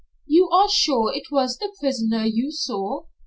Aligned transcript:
"You 0.25 0.49
are 0.49 0.67
sure 0.67 1.13
it 1.13 1.27
was 1.29 1.59
the 1.59 1.75
prisoner 1.79 2.25
you 2.25 2.49
saw? 2.51 3.03